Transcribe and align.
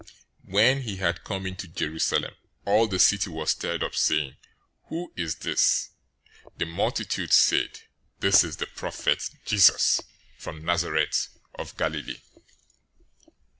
"{Psalm 0.43 0.51
118:26} 0.51 0.53
021:010 0.53 0.53
When 0.53 0.81
he 0.81 0.95
had 0.95 1.23
come 1.23 1.45
into 1.45 1.67
Jerusalem, 1.67 2.33
all 2.65 2.87
the 2.87 2.97
city 2.97 3.29
was 3.29 3.51
stirred 3.51 3.83
up, 3.83 3.93
saying, 3.93 4.35
"Who 4.85 5.13
is 5.15 5.35
this?" 5.35 5.91
021:011 6.55 6.57
The 6.57 6.65
multitudes 6.65 7.35
said, 7.35 7.79
"This 8.19 8.43
is 8.43 8.57
the 8.57 8.65
prophet, 8.65 9.29
Jesus, 9.45 10.01
from 10.39 10.65
Nazareth 10.65 11.27
of 11.53 11.77
Galilee." 11.77 12.19